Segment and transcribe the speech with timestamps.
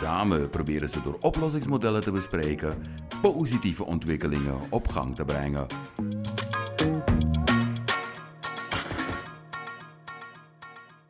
[0.00, 2.76] Samen proberen ze door oplossingsmodellen te bespreken
[3.22, 5.66] positieve ontwikkelingen op gang te brengen.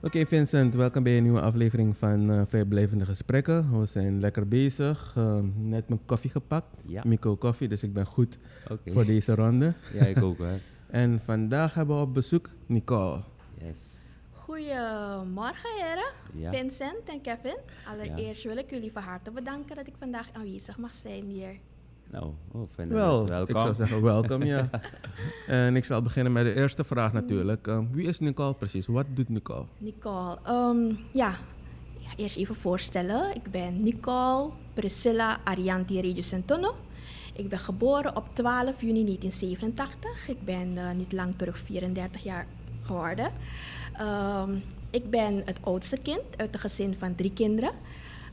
[0.02, 3.80] Oké Vincent, welkom bij een nieuwe aflevering van uh, Vrijblijvende Gesprekken.
[3.80, 7.02] We zijn lekker bezig, uh, net mijn koffie gepakt, Ja.
[7.06, 8.38] Mico koffie, dus ik ben goed
[8.86, 9.74] voor deze ronde.
[9.92, 10.58] Ja, ik ook hoor.
[10.90, 13.20] En vandaag hebben we op bezoek Nicole.
[13.60, 13.89] Yes.
[14.50, 16.50] Goedemorgen heren, Ja.
[16.52, 17.56] Vincent en Kevin.
[17.88, 21.58] Allereerst wil ik jullie van harte bedanken dat ik vandaag aanwezig mag zijn hier.
[22.10, 23.56] Nou, oh, Wel, welkom.
[23.56, 24.70] ik zou zeggen welkom, ja.
[25.46, 27.66] en ik zal beginnen met de eerste vraag natuurlijk.
[27.66, 28.86] Um, wie is Nicole precies?
[28.86, 29.64] Wat doet Nicole?
[29.78, 31.34] Nicole, ehm, ja,
[32.16, 33.34] eerst even voorstellen.
[33.34, 36.74] Ik ben Nicole Priscilla Arianti Regis Antono.
[37.34, 40.28] Ik ben geboren op 12 juni 1987.
[40.28, 42.46] Ik ben eh, niet lang terug 34 jaar
[42.82, 43.32] geworden.
[43.92, 44.56] Ehm,
[44.90, 47.72] ik ben het oudste kind uit een gezin van drie kinderen.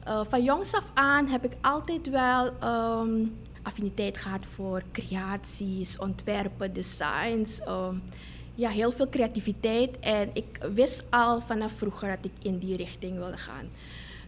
[0.04, 3.26] Eh, van jongs af aan heb ik altijd wel ehm,
[3.62, 7.60] affiniteit gehad voor creaties, ontwerpen, designs.
[7.62, 7.96] ehm,
[8.56, 10.00] ja, heel veel creativiteit.
[10.00, 13.70] En ik wist al vanaf vroeger dat ik in die richting wilde gaan.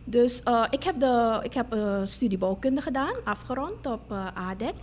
[0.03, 4.75] Dus eh, ik heb, de, ik heb eh, studie bouwkunde gedaan, afgerond op ADEC.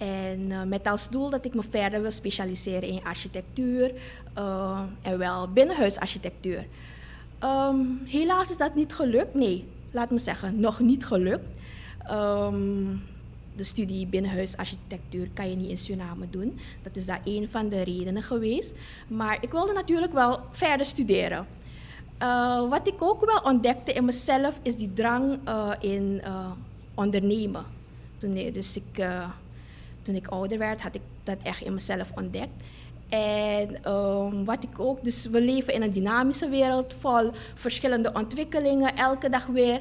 [0.00, 3.92] En eh, met als doel dat ik me verder wil specialiseren in architectuur
[4.34, 6.66] eh, en wel binnenhuisarchitectuur.
[7.38, 9.34] Ehm, helaas is dat niet gelukt.
[9.34, 11.44] Nee, laat me zeggen, nog niet gelukt.
[12.06, 12.96] Ehm,
[13.56, 16.58] de studie binnenhuisarchitectuur kan je niet in Suriname doen.
[16.82, 18.74] Dat is daar een van de redenen geweest.
[19.08, 21.46] Maar ik wilde natuurlijk wel verder studeren.
[22.22, 25.38] Uh, wat ik ook wel ontdekte in mezelf is die drang
[25.80, 26.22] in
[26.94, 27.64] ondernemen.
[28.18, 29.04] Toen, dus ik,
[30.02, 32.62] toen ik ouder werd, had ik dat echt in mezelf ontdekt.
[33.08, 38.96] En um, wat ik ook, dus we leven in een dynamische wereld vol verschillende ontwikkelingen,
[38.96, 39.80] elke dag weer.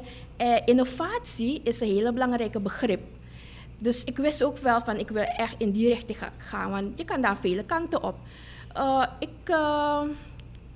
[0.66, 3.02] innovatie is een hele belangrijke begrip.
[3.78, 7.06] Dus ik wist ook wel van ik wil echt in die richting gaan, want je
[7.06, 8.16] kan daar vele kanten op.
[9.20, 9.56] ik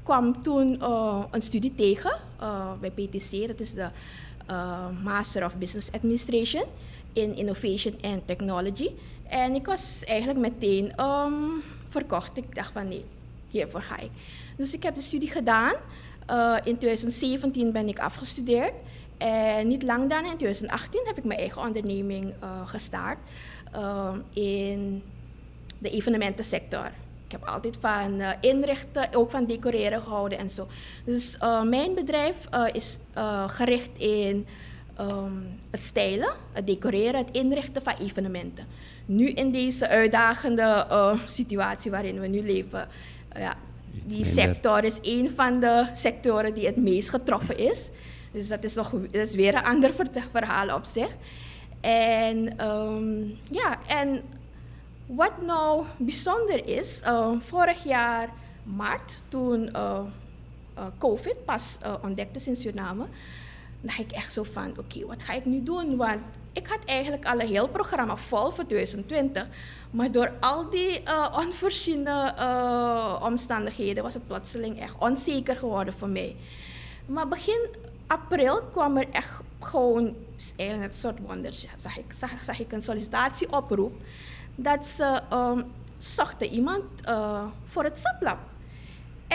[0.03, 3.87] kwam toen uh, een studie tegen uh, bij PTC, dat is de
[4.51, 6.63] uh, Master of Business Administration
[7.13, 8.89] in Innovation and Technology.
[9.33, 12.37] En ik was eigenlijk meteen um, verkocht.
[12.37, 13.05] Ik dacht van nee,
[13.47, 14.09] hiervoor ga ik.
[14.57, 15.73] Dus ik heb de studie gedaan.
[16.63, 18.73] in 2017 ben ik afgestudeerd.
[19.17, 22.33] En niet lang daarna, in 2018, heb ik mijn eigen onderneming
[22.65, 23.17] gestart
[24.33, 25.03] in
[25.77, 26.91] de evenementensector.
[27.25, 30.67] Ik heb altijd van uh, inrichten, ook van decoreren gehouden en zo.
[31.05, 32.97] Dus mijn bedrijf is
[33.47, 34.45] gericht in
[34.99, 38.67] um, het stijlen, het decoreren, het inrichten van evenementen.
[39.05, 40.85] Nu in deze uitdagende
[41.25, 42.87] situatie waarin we nu leven,
[43.35, 43.55] ja,
[44.05, 47.89] die sector is een van de sectoren die het meest getroffen is.
[48.31, 49.91] Dus dat is, nog, dat is weer een ander
[50.31, 51.15] verhaal op zich.
[51.81, 54.21] En um, ja, en
[55.05, 58.29] wat nou bijzonder is, uh, vorig jaar
[58.63, 59.99] maart, toen uh,
[60.77, 63.05] uh, COVID pas ontdekt is in Suriname,
[63.81, 65.95] dacht ik echt zo van, oké, okay, wat ga ik nu doen?
[65.95, 66.21] Want
[66.53, 69.47] ik had eigenlijk al een heel programma vol voor 2020,
[69.91, 72.33] maar door al die onvoorziene
[73.21, 76.35] omstandigheden was het plotseling echt onzeker geworden voor mij.
[77.05, 77.67] Maar begin
[78.07, 80.15] april kwam er echt gewoon,
[80.55, 83.93] eigenlijk een soort wonder, zag ik, zag, zag ik een sollicitatieoproep
[84.55, 88.37] dat ze um, zochten iemand uh, voor het SAPLab.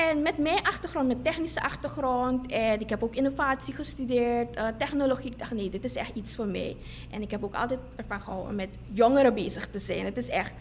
[0.06, 5.30] En met mijn achtergrond, met technische achtergrond, en ik heb ook innovatie gestudeerd, uh, technologie.
[5.30, 6.76] Ik dacht, nee, dit is echt iets voor mij.
[7.10, 10.04] En ik heb ook altijd ervan gehouden met jongeren bezig te zijn.
[10.04, 10.52] Het is echt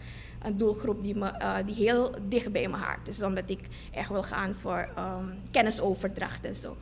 [0.42, 3.60] een doelgroep die, me, uh, die heel dicht bij mijn hart is, omdat ik
[3.92, 6.76] echt wil gaan voor um, kennisoverdracht en zo.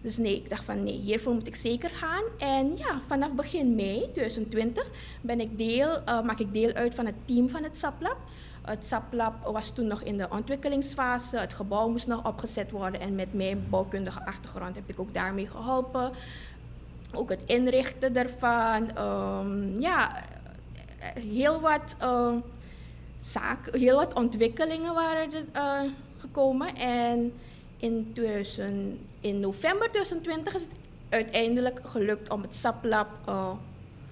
[0.00, 2.22] Dus nee, ik dacht van nee, hiervoor moet ik zeker gaan.
[2.38, 7.06] En ja, vanaf begin mei 2020 ben ik deel, uh, maak ik deel uit van
[7.06, 8.16] het team van het SAPLab.
[8.64, 11.36] Het SAPLab was toen nog in de ontwikkelingsfase.
[11.36, 13.00] Het gebouw moest nog opgezet worden.
[13.00, 16.12] En met mijn bouwkundige achtergrond heb ik ook daarmee geholpen.
[17.12, 18.98] Ook het inrichten daarvan.
[18.98, 20.24] Um, ja,
[21.14, 22.34] heel wat, uh,
[23.18, 26.76] zaken, heel wat ontwikkelingen waren er uh, gekomen.
[26.76, 27.32] En
[27.76, 30.70] in, 2000, in november 2020 is het
[31.08, 33.50] uiteindelijk gelukt om het SAPLab uh,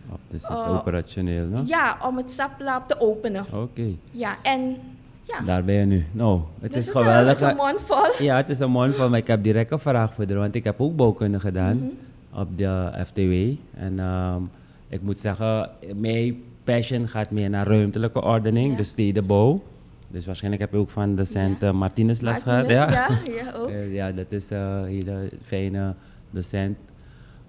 [0.09, 1.63] Op de Eh, operationeel, no?
[1.67, 3.45] Ja, om het saplab te openen.
[3.53, 4.77] Oké, Ja, en
[5.23, 5.41] ja.
[5.41, 6.07] daar ben je nu.
[6.13, 7.27] Nou, het dus is geweldig.
[7.27, 8.15] het is een mond vol.
[8.27, 10.65] Ja, het is een mond van, maar ik heb direct een vraag voor want ik
[10.65, 12.41] heb ook bouwkunde gedaan Mhm.
[12.41, 13.33] op de FTW.
[13.81, 14.43] En ehm,
[14.89, 18.77] ik moet zeggen, mijn passion gaat meer naar ruimtelijke ordening, Ja.
[18.77, 19.63] dus stedenbouw.
[20.09, 21.67] Dus waarschijnlijk heb je ook van docent Ja.
[21.69, 22.69] eh, Martinez les gehad.
[22.69, 23.69] Ja, ja, ja, ook.
[23.69, 25.95] Eh, ja, dat is een hele fijne
[26.31, 26.77] docent.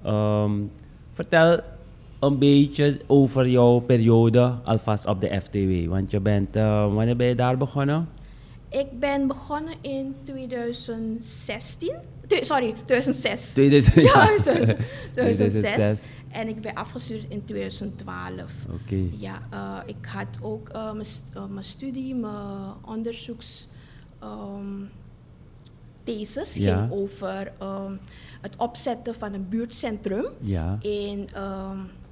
[0.03, 0.51] Ehm,
[1.13, 1.59] vertel
[2.23, 5.89] een beetje over jouw periode alvast op de FTW.
[5.89, 8.09] Want je bent, eh, wanneer ben je daar begonnen?
[8.69, 11.93] Ik ben begonnen in 2016.
[12.27, 13.51] Twe- sorry, 2006.
[13.53, 14.11] 2000, Ja, ja.
[14.25, 14.75] 2006.
[15.11, 15.61] 2006.
[15.61, 16.09] 2006.
[16.29, 18.53] En ik ben afgestudeerd in 2012.
[18.83, 19.01] Oké.
[19.17, 23.67] Ja, eh, ik had ook eh, mijn st- mijn studie, mijn onderzoeks
[24.19, 24.81] ehm,
[26.03, 26.77] thesis Ja.
[26.77, 27.91] ging over ehm,
[28.41, 31.27] het opzetten van een buurtcentrum Ja, in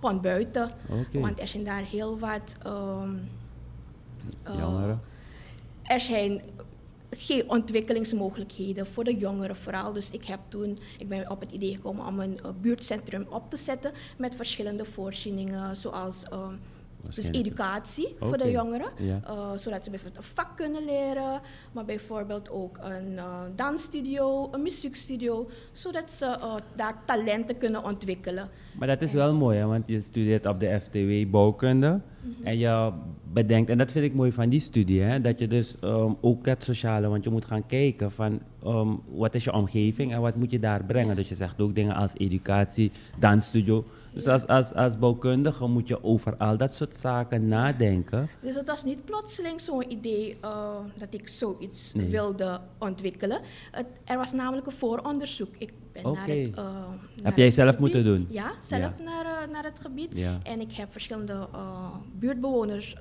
[0.01, 0.71] Pondbuiten.
[0.89, 1.19] oké.
[1.19, 2.56] Want er zijn daar heel wat
[4.45, 5.01] Jongeren.
[5.83, 6.42] er zijn
[7.18, 9.94] geen ontwikkelingsmogelijkheden voor de jongeren vooral.
[9.94, 13.50] Dus ik heb toen, ik ben op het idee gekomen om een eh, buurtcentrum op
[13.50, 16.54] te zetten met verschillende voorzieningen, zoals ehm,
[17.15, 19.19] dus educatie voor de jongeren, ja.
[19.25, 24.62] eh, zodat ze bijvoorbeeld een vak kunnen leren, maar bijvoorbeeld ook een eh, dansstudio, een
[24.62, 28.50] muziekstudio, zodat ze eh, daar talenten kunnen ontwikkelen.
[28.77, 32.00] Maar dat is wel mooi, hè, want je studeert op de FTW bouwkunde.
[32.44, 32.92] En je
[33.33, 36.45] bedenkt, en dat vind ik mooi van die studie, hè, dat je dus ehm, ook
[36.45, 40.36] het sociale, want je moet gaan kijken van ehm, wat is je omgeving en wat
[40.36, 41.15] moet je daar brengen.
[41.15, 43.86] Dus je zegt ook dingen als educatie, dansstudio.
[44.13, 48.29] Dus als, als, als bouwkundige moet je over al dat soort zaken nadenken.
[48.41, 52.09] Dus het was niet plotseling zo'n idee eh, dat ik zoiets Nee.
[52.09, 53.39] wilde ontwikkelen.
[53.71, 55.55] Het, er was namelijk een vooronderzoek.
[55.57, 56.63] Ik ben naar het, eh,
[57.21, 58.27] naar jij zelf gebied- moeten doen?
[58.29, 59.03] Ja, zelf Ja.
[59.03, 60.15] Naar, eh, naar het gebied.
[60.17, 60.39] Ja.
[60.43, 61.47] En ik heb verschillende
[62.19, 62.95] buurtbewoners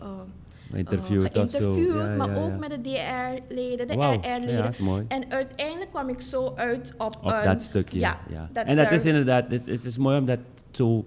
[0.70, 2.56] geïnterviewd, Ja, maar ja, ook ja.
[2.56, 4.48] met de DR-leden, de Wauw, RR-leden.
[4.54, 5.04] ja, dat is mooi.
[5.08, 7.98] En uiteindelijk kwam ik zo uit op, Op een- dat stukje.
[7.98, 8.18] Ja,
[8.52, 10.38] dat en dat is inderdaad, het is, het is mooi om dat
[10.76, 11.05] zo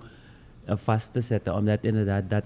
[0.66, 2.44] eh, vast te zetten, omdat inderdaad dat,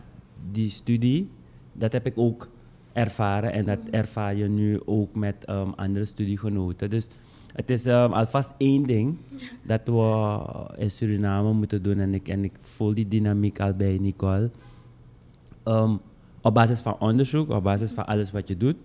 [0.51, 1.29] die studie,
[1.73, 2.49] dat heb ik ook
[2.93, 6.89] ervaren en dat ervaar je nu ook met ehm, andere studiegenoten.
[6.89, 7.07] Dus
[7.53, 9.17] het is ehm, alvast één ding
[9.71, 10.39] dat we
[10.77, 14.49] in Suriname moeten doen en ik, en ik voel die dynamiek al bij Nicole.
[15.63, 15.95] Ehm,
[16.41, 18.77] op basis van onderzoek, op basis van alles wat je doet,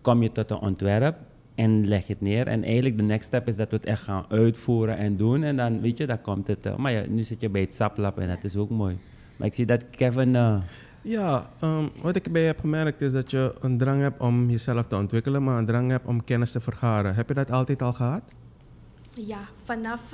[0.00, 1.16] kom je tot een ontwerp
[1.56, 2.46] en leg je het neer.
[2.46, 5.42] En eigenlijk de next step is dat we het echt gaan uitvoeren en doen.
[5.42, 6.66] En dan, weet je, dan komt het.
[6.66, 8.98] eh, maar ja, nu zit je bij het saplab en dat is ook mooi.
[9.36, 10.36] Maar ik zie dat Kevin...
[10.36, 10.56] eh,
[11.02, 14.50] Ja, ehm, wat ik bij je heb gemerkt is dat je een drang hebt om
[14.50, 17.14] jezelf te ontwikkelen, maar een drang hebt om kennis te vergaren.
[17.14, 18.22] Heb je dat altijd al gehad?
[19.10, 20.12] Ja, vanaf.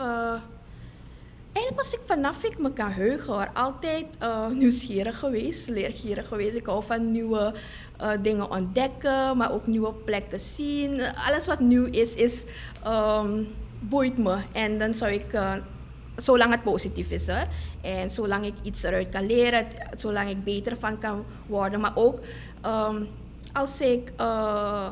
[1.53, 3.55] Eigenlijk was ik vanaf ik me kan heugen.
[3.55, 6.57] Altijd eh, nieuwsgierig geweest, leergierig geweest.
[6.57, 7.55] Ik hou van nieuwe
[7.99, 11.01] eh, dingen ontdekken, maar ook nieuwe plekken zien.
[11.29, 12.45] Alles wat nieuw is, is
[12.83, 13.43] ehm,
[13.81, 14.37] boeit me.
[14.53, 15.33] En dan zou ik.
[15.33, 15.55] eh,
[16.17, 17.47] zolang het positief is hoor.
[17.81, 19.67] En zolang ik iets eruit kan leren,
[19.97, 21.81] zolang ik beter van kan worden.
[21.81, 22.19] Maar ook
[22.61, 23.03] ehm,
[23.53, 24.89] als ik eh,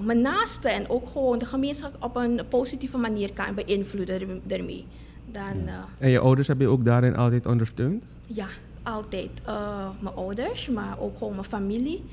[0.00, 4.84] mijn naasten en ook gewoon de gemeenschap op een positieve manier kan beïnvloeden er- ermee.
[5.32, 8.04] Dan eh, En je ouders hebben je ook daarin altijd ondersteund?
[8.26, 8.46] ja,
[8.82, 9.30] altijd.
[9.44, 12.04] Eh, mijn ouders, maar ook gewoon mijn familie.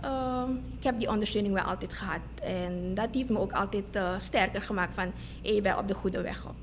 [0.00, 2.20] Ehm, ik heb die ondersteuning wel altijd gehad.
[2.42, 5.94] En dat heeft me ook altijd eh, sterker gemaakt van, hey, je bent op de
[5.94, 6.54] goede weg op.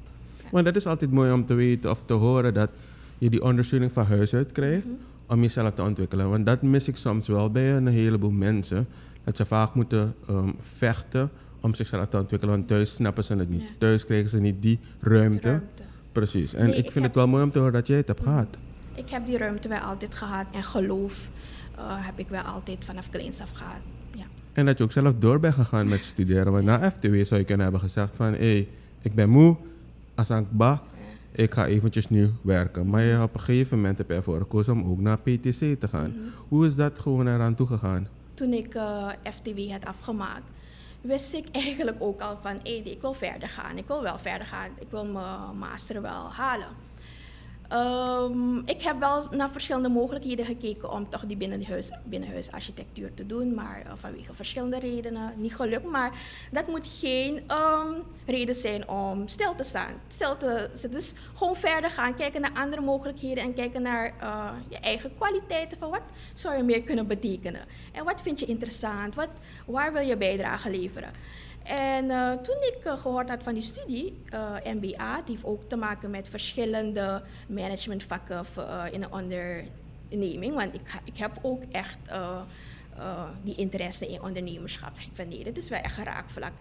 [0.51, 2.69] Maar dat is altijd mooi om te weten of te horen dat
[3.17, 4.85] je die ondersteuning van huis uit krijgt
[5.27, 6.29] om jezelf te ontwikkelen.
[6.29, 8.87] Want dat mis ik soms wel bij een heleboel mensen.
[9.23, 11.29] Dat ze vaak moeten ehm, vechten
[11.61, 12.55] om zichzelf te ontwikkelen.
[12.55, 13.61] Want thuis snappen ze het niet.
[13.61, 13.75] Ja.
[13.77, 15.49] Thuis krijgen ze niet die ruimte.
[15.49, 15.83] Ruimte.
[16.15, 16.53] Precies.
[16.53, 18.07] En Nee, ik ik vind heb- het wel mooi om te horen dat jij het
[18.07, 18.47] hebt gehad.
[18.95, 21.29] Ik heb die ruimte wel altijd gehad en geloof
[21.77, 23.79] eh, heb ik wel altijd vanaf kleins af gehad.
[24.15, 24.23] Ja.
[24.53, 26.51] En dat je ook zelf door bent gegaan met studeren.
[26.51, 28.25] Want na FTW zou je kunnen hebben gezegd van...
[28.33, 28.67] hé, hey,
[29.01, 29.55] ik ben moe,
[30.15, 30.81] Asankba,
[31.31, 32.89] ik ga eventjes nu werken.
[32.89, 35.87] Maar je, op een gegeven moment heb je ervoor gekozen om ook naar PTC te
[35.89, 36.13] gaan.
[36.47, 38.07] Hoe is dat gewoon eraan toegegaan?
[38.33, 40.49] Toen ik eh, FTW had afgemaakt,
[41.05, 43.77] wist ik eigenlijk ook al van, hey, ik wil verder gaan.
[43.77, 44.71] Ik wil wel verder gaan.
[44.79, 46.84] Ik wil mijn master wel halen.
[47.69, 53.53] Ehm, ik heb wel naar verschillende mogelijkheden gekeken om toch die binnenhuis, binnenhuisarchitectuur te doen,
[53.53, 55.85] maar eh, vanwege verschillende redenen niet gelukt.
[55.85, 56.11] Maar
[56.51, 57.93] dat moet geen ehm,
[58.25, 59.93] reden zijn om stil te staan.
[60.07, 60.91] Stil te zitten.
[60.91, 65.77] Dus gewoon verder gaan, kijken naar andere mogelijkheden en kijken naar eh, je eigen kwaliteiten.
[65.77, 66.03] Van wat
[66.33, 67.61] zou je meer kunnen betekenen?
[67.91, 69.15] En wat vind je interessant?
[69.15, 69.29] Wat,
[69.65, 71.11] waar wil je bijdrage leveren?
[71.65, 75.69] En uh, toen ik uh, gehoord had van die studie, uh, MBA, die heeft ook
[75.69, 78.45] te maken met verschillende managementvakken
[78.91, 80.55] in een onderneming.
[80.55, 81.99] Want ik, ik heb ook echt
[83.43, 84.97] die interesse in ondernemerschap.
[84.97, 86.53] Ik vind nee, dit is wel echt een raakvlak.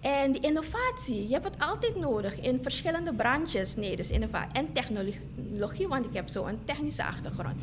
[0.00, 3.76] En die innovatie, je hebt het altijd nodig in verschillende branches.
[3.76, 7.56] Nee, dus innovatie en technologie, want ik heb zo een technische achtergrond.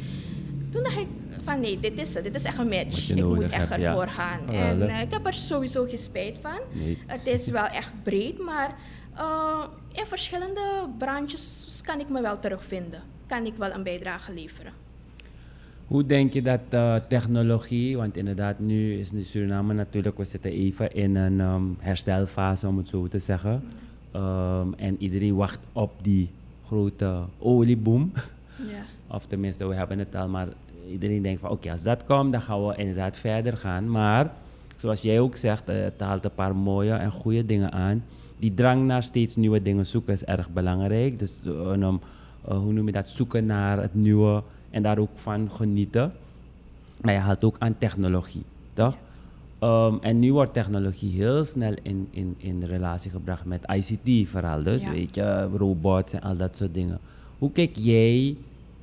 [0.78, 1.08] Toen dacht ik
[1.44, 2.24] van nee, dit is het.
[2.24, 3.10] Dit is echt een match.
[3.10, 4.50] Ik moet echt hebt, ervoor gaan.
[4.50, 6.60] En uh, ik heb er sowieso geen spijt van.
[6.72, 6.98] Nee.
[7.06, 8.76] Het is wel echt breed, maar
[9.16, 10.62] uh, in verschillende
[10.98, 13.02] branches kan ik me wel terugvinden.
[13.26, 14.72] Kan ik wel een bijdrage leveren.
[15.88, 20.52] Hoe denk je dat uh, technologie, want inderdaad nu is in Suriname natuurlijk, we zitten
[20.52, 23.64] even in een um, herstelfase om het zo te zeggen.
[24.16, 26.30] Um, en iedereen wacht op die
[26.66, 28.12] grote olieboom.
[28.58, 28.84] Ja.
[29.16, 30.48] of tenminste, we hebben het al, maar
[30.92, 33.92] iedereen denkt van oké, als dat komt, dan gaan we inderdaad verder gaan.
[33.92, 34.32] Maar
[34.78, 38.04] zoals jij ook zegt, eh, het haalt een paar mooie en goede dingen aan.
[38.40, 41.20] Die drang naar steeds nieuwe dingen zoeken is erg belangrijk.
[41.20, 42.00] Dus um,
[42.42, 43.08] hoe noem je dat?
[43.08, 46.14] Zoeken naar het nieuwe en daar ook van genieten.
[47.02, 48.96] Maar je haalt ook aan technologie, toch?
[49.64, 54.64] Um, en nu wordt technologie heel snel in, in, in relatie gebracht met ICT vooral.
[54.64, 57.00] Dus weet je, robots en al dat soort dingen.
[57.38, 58.36] Hoe kijk jij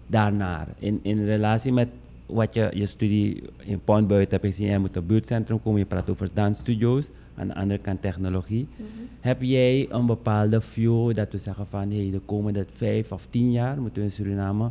[0.06, 0.66] daarnaar?
[0.78, 1.88] In, in relatie met
[2.26, 6.10] wat je, je studie in Pondbuiten hebt gezien, je moet een buurtcentrum komen, je praat
[6.10, 8.66] over dansstudio's, aan de andere kant technologie.
[8.76, 8.86] Mhm.
[9.20, 13.52] Heb jij een bepaalde view dat we zeggen van hey, de komende vijf of tien
[13.52, 14.70] jaar moeten we in Suriname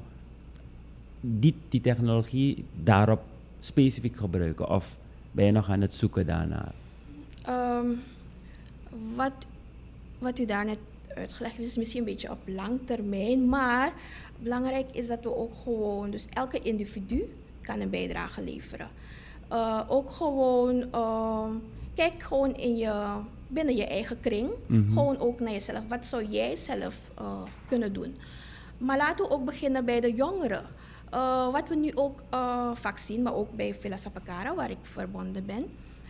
[1.22, 3.22] die, die technologie daarop
[3.60, 4.70] specifiek gebruiken?
[4.70, 4.98] Of
[5.32, 6.72] ben je nog aan het zoeken daarnaar?
[7.50, 8.00] Um,
[9.16, 9.34] wat,
[10.20, 10.78] wat u daarnet
[11.16, 13.94] uitgelegd is misschien een beetje op lang termijn, maar
[14.40, 18.90] belangrijk is dat we ook gewoon, dus elke individu kan een bijdrage leveren.
[19.52, 21.46] Uh, ook gewoon, uh,
[21.96, 23.18] kijk gewoon in je,
[23.48, 24.94] binnen je eigen kring, mm -hmm.
[24.94, 25.82] gewoon ook naar jezelf.
[25.88, 28.16] Wat zou jij zelf uh, kunnen doen?
[28.78, 30.66] Maar laten we ook beginnen bij de jongeren.
[31.14, 32.24] Uh, wat we nu ook
[32.74, 35.66] vaak zien, maar ook bij Villa Sapakara, waar ik verbonden ben.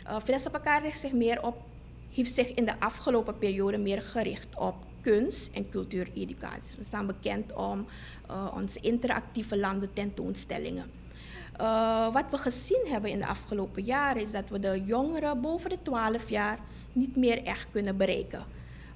[0.07, 1.57] Uh, Villa Sapakara heeft zich, meer op,
[2.13, 6.77] heeft zich in de afgelopen periode meer gericht op kunst- en cultuureducatie.
[6.77, 7.85] We staan bekend om
[8.53, 10.85] onze interactieve landen tentoonstellingen.
[12.11, 15.77] wat we gezien hebben in de afgelopen jaren is dat we de jongeren boven de
[15.81, 16.59] 12 jaar
[16.93, 18.45] niet meer echt kunnen bereiken.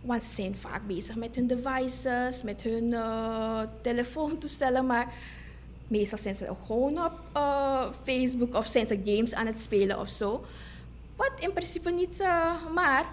[0.02, 2.96] Want ze zijn vaak bezig met hun devices, met hun
[3.82, 5.14] telefoontoestellen, maar
[5.88, 10.08] Meestal zijn ze gewoon op uh, Facebook of zijn ze games aan het spelen of
[10.08, 10.46] zo.
[11.16, 13.06] Wat in principe niet, uh, maar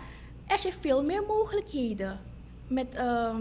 [0.46, 2.20] er zijn veel meer mogelijkheden.
[2.66, 3.34] Met, uh,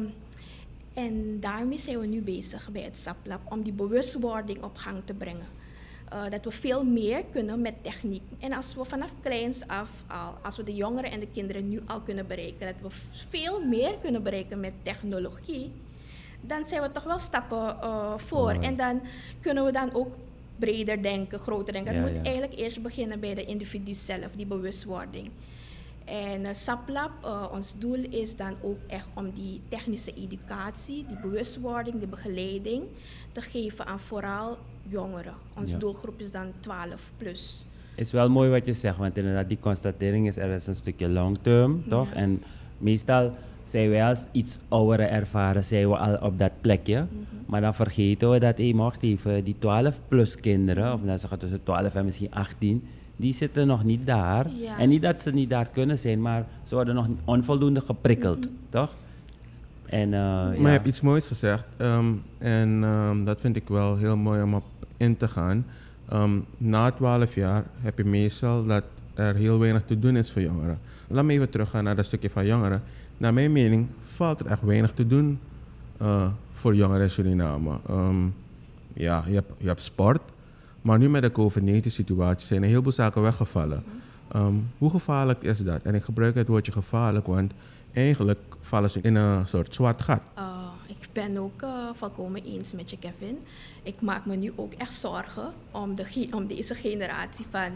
[0.93, 5.13] en daarmee zijn we nu bezig bij het SAPLAB om die bewustwording op gang te
[5.13, 5.47] brengen.
[6.13, 8.21] Uh, dat we veel meer kunnen met techniek.
[8.39, 11.81] En als we vanaf kleins af al, als we de jongeren en de kinderen nu
[11.85, 12.97] al kunnen bereiken, dat we
[13.29, 15.71] veel meer kunnen bereiken met technologie,
[16.41, 18.51] dan zijn we toch wel stappen uh, voor.
[18.51, 19.01] En dan
[19.41, 20.13] kunnen we dan ook
[20.59, 21.95] breder denken, groter denken.
[21.95, 25.29] Het moet eigenlijk eerst beginnen bij de individu zelf, die bewustwording.
[26.05, 31.17] En uh, SAPLAB, uh, ons doel is dan ook echt om die technische educatie, die
[31.21, 32.83] bewustwording, die begeleiding
[33.31, 34.57] te geven aan vooral
[34.89, 35.33] jongeren.
[35.57, 37.65] Onze doelgroep is dan 12 plus.
[37.95, 41.09] Is wel mooi wat je zegt, want inderdaad die constatering is er is een stukje
[41.09, 42.11] long term, toch?
[42.11, 42.43] En
[42.77, 43.31] meestal
[43.65, 46.99] zijn wij als iets oudere ervaren, zijn we al op dat plekje.
[46.99, 47.33] Mhm.
[47.45, 51.39] Maar dan vergeten we dat, hey, mocht even, die 12 plus kinderen, of dan zeggen
[51.39, 52.83] tussen 12 en misschien 18,
[53.23, 54.45] die zitten nog niet daar.
[54.77, 58.89] En niet dat ze niet daar kunnen zijn, maar ze worden nog onvoldoende geprikkeld, toch?
[59.85, 61.63] En, uh, maar je hebt iets moois gezegd.
[61.77, 64.63] Um, en um, dat vind ik wel heel mooi om op
[64.97, 65.65] in te gaan.
[66.13, 70.41] Um, na 12 jaar heb je meestal dat er heel weinig te doen is voor
[70.41, 70.79] jongeren.
[71.07, 72.81] Laat me even teruggaan naar dat stukje van jongeren
[73.17, 75.39] naar mijn mening valt er echt weinig te doen
[76.01, 77.79] uh, voor jongeren in Suriname.
[77.89, 78.33] Um,
[78.93, 80.21] ja, je hebt, je hebt sport,
[80.83, 83.83] maar nu met de COVID-19-situatie zijn er heel veel zaken weggevallen.
[84.35, 85.81] Um, hoe gevaarlijk is dat?
[85.81, 87.51] En ik gebruik het woordje gevaarlijk, want
[87.93, 90.21] eigenlijk vallen ze in een soort zwart gat.
[90.37, 93.37] Uh, ik ben ook uh, volkomen eens met je, Kevin.
[93.83, 97.71] Ik maak me nu ook echt zorgen om, de, om deze generatie van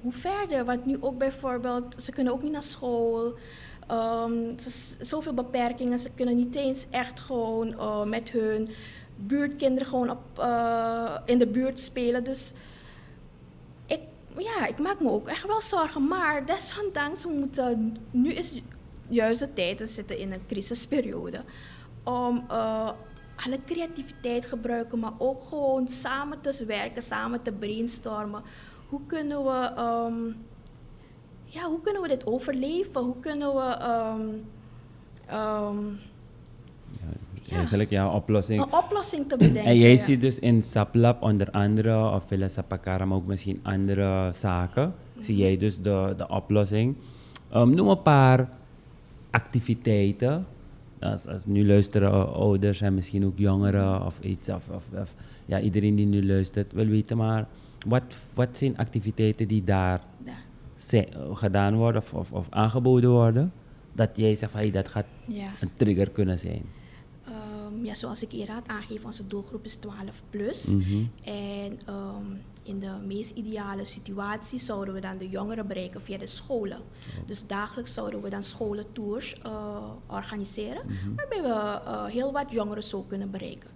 [0.00, 0.64] hoe verder.
[0.64, 3.34] Want nu ook bijvoorbeeld, ze kunnen ook niet naar school.
[3.90, 4.54] Um,
[5.00, 8.68] zoveel beperkingen, ze kunnen niet eens echt gewoon uh, met hun
[9.26, 12.24] buurtkinderen gewoon op, uh, in de buurt spelen.
[12.24, 12.52] Dus
[13.86, 14.00] ik,
[14.36, 16.08] ja, ik maak me ook echt wel zorgen.
[16.08, 18.62] Maar desondanks, we moeten, nu is
[19.08, 21.40] juist de tijd, we zitten in een crisisperiode,
[22.04, 22.90] om uh,
[23.44, 28.42] alle creativiteit gebruiken, maar ook gewoon samen te werken, samen te brainstormen.
[28.88, 29.72] Hoe kunnen we...
[29.78, 30.48] Um,
[31.44, 33.02] ja, hoe kunnen we dit overleven?
[33.02, 34.28] Hoe kunnen we ehm,
[35.26, 35.84] ehm,
[37.56, 38.60] Eigenlijk ja, oplossing.
[38.60, 39.64] een oplossing te bedenken?
[39.64, 39.98] En jij ja.
[39.98, 45.36] ziet dus in Saplab onder andere, of Villa Sapakara, maar ook misschien andere zaken, zie
[45.36, 46.96] jij dus de, de oplossing.
[47.50, 48.48] Ehm, noem een paar
[49.30, 50.46] activiteiten.
[51.00, 55.14] Als, als nu luisteren ouders en misschien ook jongeren of iets, of, of, of
[55.46, 57.46] ja, iedereen die nu luistert wil weten, maar
[57.86, 58.02] wat,
[58.34, 60.32] wat zijn activiteiten die daar Ja.
[60.76, 63.52] zijn, gedaan worden of, of, of aangeboden worden,
[63.92, 65.48] dat jij zegt van hey, dat gaat Ja.
[65.60, 66.62] een trigger kunnen zijn.
[67.80, 70.66] Ehm, ja, zoals ik eerder had aangegeven, onze doelgroep is 12 plus.
[70.66, 71.04] Mhm.
[71.24, 72.24] En ehm,
[72.62, 76.80] in de meest ideale situatie zouden we dan de jongeren bereiken via de scholen.
[77.26, 80.82] Dus dagelijks zouden we dan scholentours eh, organiseren,
[81.16, 83.70] waarbij we eh, heel wat jongeren zo kunnen bereiken.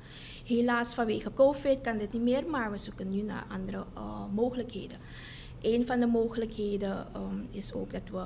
[0.45, 4.99] Helaas vanwege COVID kan dit niet meer, maar we zoeken nu naar andere eh, mogelijkheden.
[5.61, 8.25] Een van de mogelijkheden ehm, is ook dat we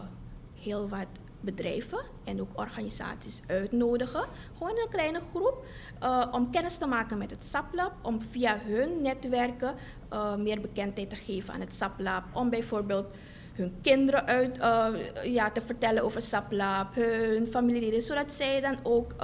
[0.54, 1.06] heel wat
[1.40, 4.24] bedrijven en ook organisaties uitnodigen,
[4.58, 5.66] gewoon een kleine groep,
[6.00, 9.74] eh, om kennis te maken met het SAPLab, om via hun netwerken
[10.08, 13.06] eh, meer bekendheid te geven aan het SAPLab, om bijvoorbeeld
[13.52, 14.86] hun kinderen uit, eh,
[15.24, 19.14] ja, te vertellen over SAPLab, hun familieleden, zodat zij dan ook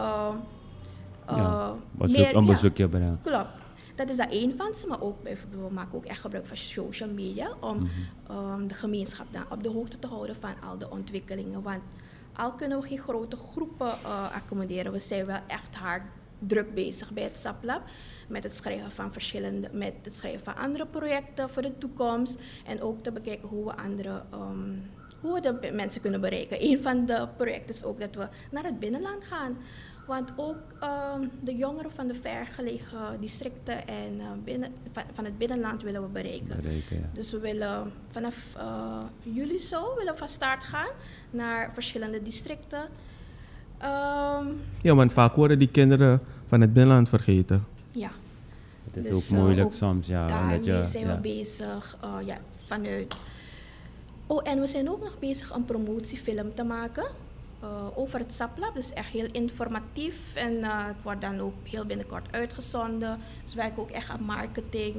[1.27, 3.19] ja, bezoek, meer- een ja, brengen.
[3.23, 3.49] Klopt.
[3.95, 6.57] Dat is dat één van ze, maar ook bijvoorbeeld, we maken ook echt gebruik van
[6.57, 7.87] social media om Mhm.
[8.29, 11.63] ehm, de gemeenschap dan op de hoogte te houden van al de ontwikkelingen.
[11.63, 11.83] Want
[12.37, 16.03] al kunnen we geen grote groepen eh, accommoderen, we zijn wel echt hard
[16.39, 17.83] druk bezig bij het SAPLab
[18.29, 22.83] met het schrijven van verschillende, met het schrijven van andere projecten voor de toekomst en
[22.83, 24.73] ook te bekijken hoe we andere ehm,
[25.25, 26.65] hoe we de mensen kunnen bereiken.
[26.65, 29.57] Een van de projecten is ook dat we naar het binnenland gaan.
[30.07, 35.39] Want ook ehm, de jongeren van de vergelegen districten en eh, binnen, van, van het
[35.39, 36.57] binnenland willen we bereiken.
[36.57, 37.09] Bereiken, ja.
[37.13, 40.91] Dus we willen vanaf eh, juli zo willen we van start gaan
[41.31, 42.89] naar verschillende districten.
[43.79, 44.47] Ehm,
[44.83, 47.65] Ja, want vaak worden die kinderen van het binnenland vergeten.
[47.91, 48.11] ja,
[48.93, 50.27] Het is Dus, ook eh, moeilijk ook soms, ja.
[50.27, 51.15] daarmee je, zijn ja.
[51.15, 53.15] we bezig eh, ja, vanuit.
[54.27, 57.07] Oh, en we zijn ook nog bezig een promotiefilm te maken
[57.95, 58.75] over het SAPLab.
[58.75, 63.21] Dus echt heel informatief en eh, het wordt dan ook heel binnenkort uitgezonden.
[63.45, 64.95] Dus we werken ook echt aan marketing.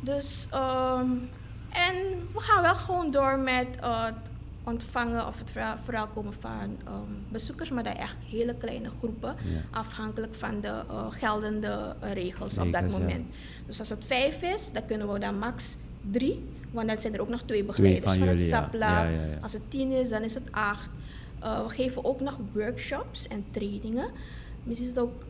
[0.00, 1.10] Dus, ehm,
[1.70, 1.94] en
[2.32, 4.14] we gaan wel gewoon door met eh, het
[4.64, 5.50] ontvangen of het
[5.84, 9.60] verwelkomen van ehm, bezoekers, maar dan echt hele kleine groepen, Ja.
[9.78, 12.90] afhankelijk van de eh, geldende eh, regels op dat ja.
[12.98, 13.30] moment.
[13.66, 15.76] Dus als het vijf is, dan kunnen we dan max
[16.10, 16.44] drie.
[16.70, 19.38] Want dan zijn er ook nog twee Twee begeleiders van van, het jullie, ja.
[19.40, 20.90] Als het tien is, dan is het acht.
[21.40, 24.10] Eh, we geven ook nog workshops en trainingen.
[24.62, 25.24] Misschien is het ook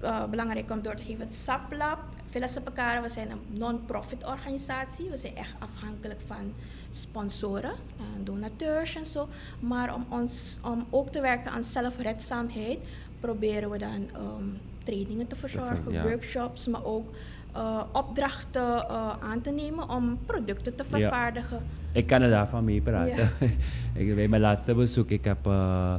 [0.00, 1.20] eh, belangrijk om door te geven.
[1.20, 5.10] Het SAPLab, Villa Sapakara, we zijn een non-profit organisatie.
[5.10, 6.54] We zijn echt afhankelijk van
[6.90, 9.28] sponsoren en donateurs en zo.
[9.60, 12.78] Maar om, ons, om ook te werken aan zelfredzaamheid,
[13.20, 14.48] proberen we dan ehm,
[14.86, 16.02] trainingen te verzorgen, ja.
[16.02, 17.14] workshops, maar ook
[17.52, 21.60] eh, opdrachten eh, aan te nemen om producten te vervaardigen.
[21.92, 23.30] Ik kan er daarvan mee praten.
[24.00, 25.94] ik, bij mijn laatste bezoek, ik heb uh,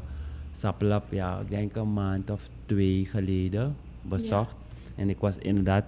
[0.51, 4.55] Saplap, ja, ik denk een maand of twee geleden bezocht.
[4.95, 5.83] En ik was inderdaad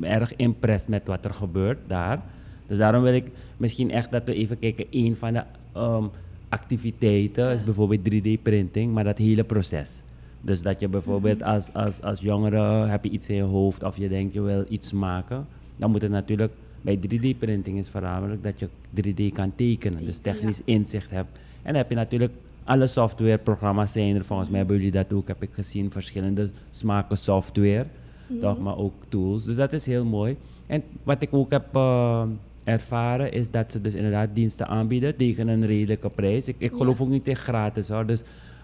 [0.00, 2.20] erg impressed met wat er gebeurt daar.
[2.66, 4.86] Dus daarom wil ik misschien echt dat we even kijken.
[4.90, 5.42] Een van de
[5.76, 6.10] um,
[6.48, 10.02] activiteiten is bijvoorbeeld 3D-printing, maar dat hele proces.
[10.42, 13.96] Dus dat je bijvoorbeeld als, als, als jongere heb je iets in je hoofd of
[13.96, 18.58] je denkt je wil iets maken, dan moet het natuurlijk bij 3D-printing is voornamelijk dat
[18.58, 20.62] je 3D kan tekenen, dus technisch ja.
[20.64, 21.38] inzicht hebt.
[21.62, 22.32] En dan heb je natuurlijk
[22.64, 27.18] alle softwareprogramma's zijn er, volgens mij hebben jullie dat ook, heb ik gezien, verschillende smaken
[27.18, 27.88] software, mm
[28.26, 28.40] -hmm.
[28.40, 29.44] toch, maar ook tools.
[29.44, 30.36] Dus dat is heel mooi.
[30.66, 32.22] En wat ik ook heb uh,
[32.64, 36.46] ervaren is dat ze dus inderdaad diensten aanbieden tegen een redelijke prijs.
[36.46, 37.04] Ik, ik geloof ja.
[37.04, 38.22] ook niet in gratis hoor, dus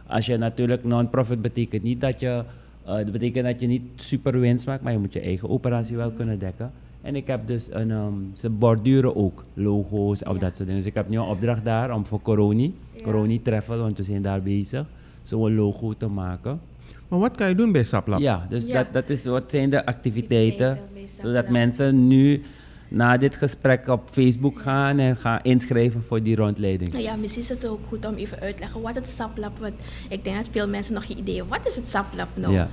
[0.09, 2.43] als je natuurlijk non-profit betekent niet dat je,
[2.87, 5.97] uh, dat betekent dat je niet super winst maakt, maar je moet je eigen operatie
[5.97, 6.73] wel kunnen dekken.
[7.03, 10.41] En ik heb dus een, um, ze borduren ook logo's of ja.
[10.41, 10.77] dat soort dingen.
[10.77, 13.03] Dus ik heb nu een opdracht daar om voor Coroni, ja.
[13.03, 14.87] Coroni Travel, want we zijn daar bezig,
[15.23, 16.61] zo'n logo te maken.
[17.09, 18.21] Maar wat kan je doen bij Saplab?
[18.21, 18.75] Ja, dus ja.
[18.75, 22.43] Dat, dat is, wat zijn de activiteiten, activiteiten zodat mensen nu
[22.89, 26.93] na dit gesprek op Facebook gaan en gaan inschrijven voor die rondleiding.
[26.93, 29.65] Nou ja, misschien is het ook goed om even uit te leggen wat het SAPLab
[29.65, 29.73] is.
[30.09, 31.59] Ik denk dat veel mensen nog geen idee hebben.
[31.59, 32.53] Wat is het SAPLab nou?
[32.53, 32.69] Ja.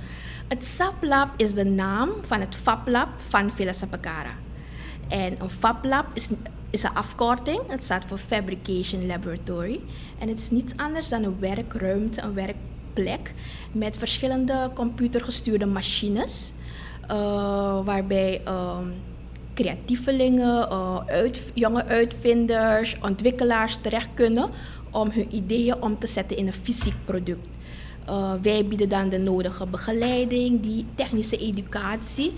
[0.48, 4.34] Het SAPLab is de naam van het FabLab van Villa Sapakara.
[5.08, 6.28] En een FabLab is,
[6.70, 7.60] is een afkorting.
[7.66, 9.80] Het staat voor Fabrication Laboratory.
[10.18, 13.34] En het is niets anders dan een werkruimte, een werkplek
[13.72, 16.52] met verschillende computergestuurde machines.
[17.10, 18.94] Uh, waarbij um,
[19.56, 24.50] creatievelingen, uh, uit, jonge uitvinders, ontwikkelaars terecht kunnen
[24.90, 27.46] om hun ideeën om te zetten in een fysiek product.
[28.08, 32.32] Uh, wij bieden dan de nodige begeleiding, die technische educatie.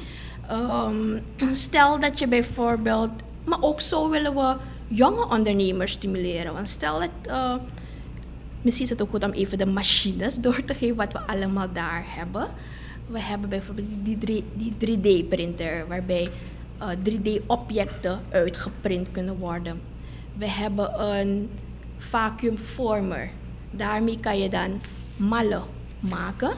[0.53, 1.21] Um,
[1.53, 3.11] stel dat je bijvoorbeeld,
[3.45, 4.57] maar ook zo willen we
[4.89, 6.53] jonge ondernemers stimuleren.
[6.53, 7.55] Want stel dat, uh,
[8.63, 11.73] misschien is het ook goed om even de machines door te geven wat we allemaal
[11.73, 12.49] daar hebben.
[13.07, 16.29] We hebben bijvoorbeeld die, die 3D-printer, waarbij
[16.83, 19.81] uh, 3D-objecten uitgeprint kunnen worden.
[20.37, 21.51] We hebben een
[21.99, 23.31] vacuumformer.
[23.71, 24.81] Daarmee kan je dan
[25.17, 25.63] mallen
[25.99, 26.51] maken.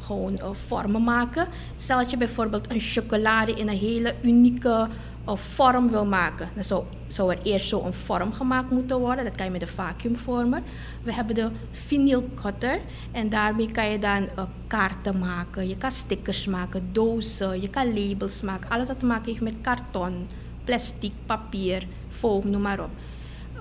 [0.00, 1.46] Gewoon uh, vormen maken.
[1.76, 4.88] Stel dat je bijvoorbeeld een chocolade in een hele unieke
[5.28, 6.48] uh, vorm wil maken.
[6.54, 9.24] Dan zou, zou er eerst zo een vorm gemaakt moeten worden.
[9.24, 10.62] Dat kan je met de vacuumformer.
[11.02, 12.80] We hebben de vinyl cutter.
[13.12, 15.68] En daarmee kan je dan uh, kaarten maken.
[15.68, 17.60] Je kan stickers maken, dozen.
[17.60, 18.70] Je kan labels maken.
[18.70, 20.26] Alles wat te maken heeft met karton,
[20.64, 22.90] plastic, papier, foam, noem maar op.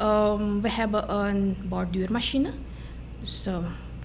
[0.01, 2.49] Um, we hebben een borduurmachine.
[3.19, 3.57] Dus uh,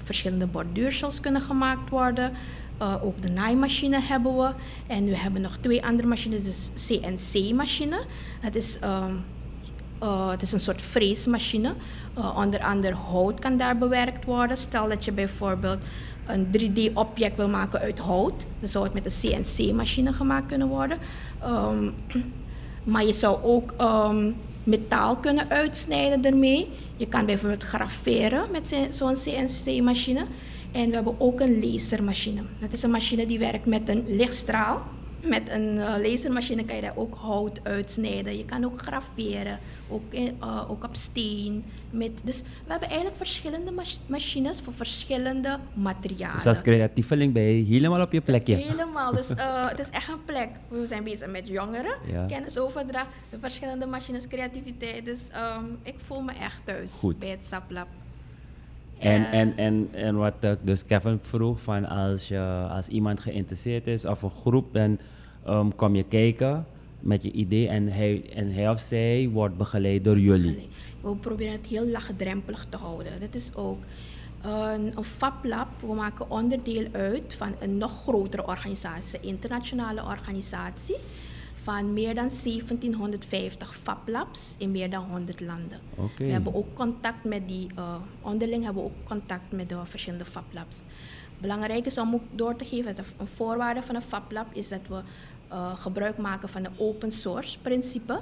[0.04, 2.32] verschillende borduursels kunnen gemaakt worden.
[2.82, 4.52] Uh, ook de naaimachine hebben we.
[4.86, 8.00] En we hebben nog twee andere machines, de CNC-machine.
[8.40, 9.24] Het is, um,
[10.02, 11.74] uh, het is een soort freesmachine.
[12.18, 14.56] Uh, onder andere hout kan daar bewerkt worden.
[14.56, 15.78] Stel dat je bijvoorbeeld
[16.26, 20.98] een 3D-object wil maken uit hout, dan zou het met een CNC-machine gemaakt kunnen worden.
[21.46, 21.94] Um,
[22.84, 26.68] maar je zou ook um, metaal kunnen uitsnijden ermee.
[26.96, 30.26] Je kan bijvoorbeeld graveren met zo'n CNC-machine.
[30.72, 32.42] En we hebben ook een lasermachine.
[32.58, 34.82] Dat is een machine die werkt met een lichtstraal.
[35.24, 38.36] Met een uh, lasermachine kan je daar ook hout uitsnijden.
[38.36, 39.58] Je kan ook graveren,
[39.88, 41.64] ook, in, uh, ook op steen.
[41.90, 46.36] Met, dus we hebben eigenlijk verschillende mach machines voor verschillende materialen.
[46.36, 48.54] Dus als creatieveling ben je helemaal op je plekje.
[48.54, 50.48] Helemaal, dus uh, het is echt een plek.
[50.68, 52.26] We zijn bezig met jongeren, ja.
[52.26, 55.04] kennisoverdracht, de verschillende machines, creativiteit.
[55.04, 55.26] Dus
[55.58, 57.18] um, ik voel me echt thuis Goed.
[57.18, 57.86] bij het SAPLab.
[59.02, 63.86] En, en, en, en wat ik dus Kevin vroeg, van als, je, als iemand geïnteresseerd
[63.86, 64.98] is of een groep, dan
[65.48, 66.66] um, kom je kijken
[67.00, 70.68] met je idee en hij, en hij of zij wordt begeleid door jullie.
[71.00, 73.20] We proberen het heel laagdrempelig te houden.
[73.20, 73.78] Dat is ook
[74.42, 75.68] een, een FabLab.
[75.80, 80.96] We maken onderdeel uit van een nog grotere organisatie, een internationale organisatie
[81.62, 85.80] van meer dan 1750 FabLabs in meer dan 100 landen.
[85.94, 86.26] Okay.
[86.26, 90.24] We hebben ook contact met die, uh, onderling hebben we ook contact met de verschillende
[90.24, 90.80] FabLabs.
[91.38, 94.80] Belangrijk is om ook door te geven dat een voorwaarde van een FabLab is dat
[94.88, 95.02] we
[95.52, 98.20] uh, gebruik maken van een open source principe.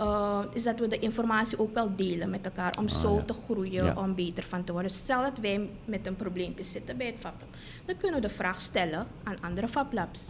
[0.00, 3.22] Uh, is dat we de informatie ook wel delen met elkaar om ah, zo ja.
[3.22, 3.94] te groeien, ja.
[3.96, 4.90] om beter van te worden.
[4.90, 7.48] Stel dat wij met een probleempje zitten bij het FabLab,
[7.84, 10.28] dan kunnen we de vraag stellen aan andere FabLabs.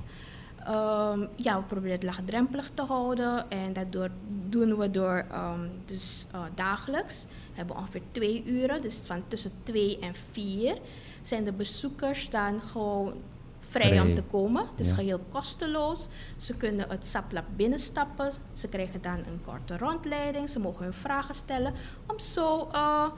[0.68, 4.08] Um, ja, we proberen het laagdrempelig te houden en dat door,
[4.48, 7.24] doen we door um, dus, uh, dagelijks.
[7.24, 10.78] We hebben ongeveer twee uren, dus van tussen twee en vier
[11.22, 13.14] zijn de bezoekers dan gewoon
[13.60, 14.00] vrij, vrij.
[14.00, 14.66] om te komen.
[14.70, 14.94] Het is ja.
[14.94, 16.08] geheel kosteloos.
[16.36, 18.32] Ze kunnen het SAPLab binnenstappen.
[18.52, 20.50] Ze krijgen dan een korte rondleiding.
[20.50, 21.72] Ze mogen hun vragen stellen.
[22.06, 23.08] Om zo, uh,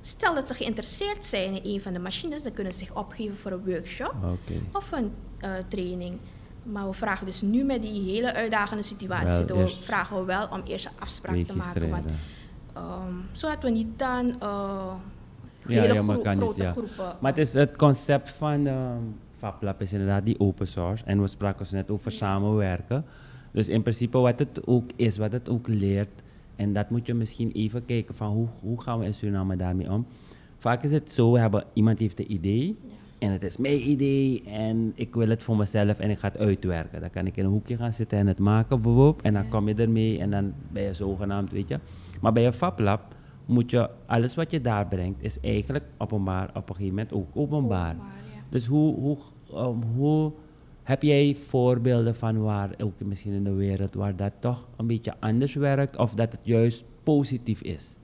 [0.00, 3.36] stel dat ze geïnteresseerd zijn in een van de machines, dan kunnen ze zich opgeven
[3.36, 4.62] voor een workshop okay.
[4.72, 6.18] of een uh, training.
[6.62, 10.48] Maar we vragen dus nu met die hele uitdagende situatie, wel, we vragen we wel
[10.50, 11.90] om eerst een afspraak te maken.
[11.90, 12.04] Want,
[12.76, 14.92] um, zodat we niet dan uh,
[15.66, 17.16] hele ja, grote niet, groepen...
[17.20, 21.04] Maar het, is het concept van um, FabLab is inderdaad die open source.
[21.04, 23.04] En we spraken dus net over samenwerken.
[23.50, 26.22] Dus in principe wat het ook is, wat het ook leert.
[26.56, 29.90] En dat moet je misschien even kijken van hoe, hoe gaan we in Suriname daarmee
[29.90, 30.06] om.
[30.58, 32.78] Vaak is het zo, we hebben, iemand heeft een idee.
[33.22, 36.38] En het is mijn idee en ik wil het voor mezelf en ik ga het
[36.38, 37.00] uitwerken.
[37.00, 39.22] Dan kan ik in een hoekje gaan zitten en het maken bijvoorbeeld.
[39.22, 41.78] En dan kom je ermee en dan ben je zogenaamd, weet je.
[42.20, 43.14] Maar bij een FabLab
[43.46, 47.28] moet je, alles wat je daar brengt, is eigenlijk openbaar, op een gegeven moment ook
[47.34, 47.94] openbaar.
[47.94, 48.42] openbaar ja.
[48.48, 49.18] Dus hoe, hoe,
[49.54, 50.32] um, hoe
[50.82, 55.14] heb jij voorbeelden van waar, ook misschien in de wereld, waar dat toch een beetje
[55.20, 57.96] anders werkt of dat het juist positief is?